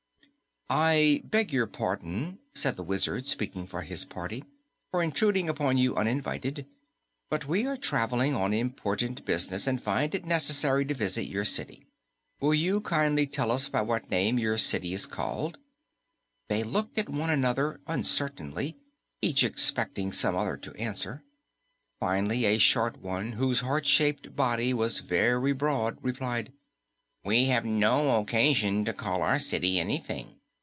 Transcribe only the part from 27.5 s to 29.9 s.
no occasion to call our city